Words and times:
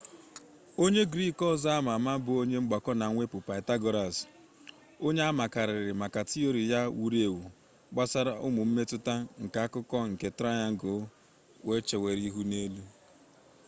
onye 0.83 1.03
griik 1.11 1.39
ọzọ 1.51 1.69
ama 1.77 1.91
ama 1.99 2.13
bụ 2.23 2.31
onye 2.41 2.57
mgbakọ 2.63 2.91
na 2.99 3.05
mwepụ 3.13 3.37
pythagoras 3.47 4.15
onye 5.07 5.21
amakarịrị 5.29 5.91
maka 6.01 6.21
tiori 6.29 6.61
ya 6.71 6.81
wuru 6.99 7.17
ewu 7.27 7.43
gbasara 7.93 8.33
ụmụ 8.47 8.61
mmetụta 8.67 9.13
nke 9.41 9.57
akụkụ 9.65 9.97
nke 10.11 10.27
trayangụlụ 10.37 11.73
chewere 11.87 12.21
ihu 12.27 12.41
n'elu 12.49 12.83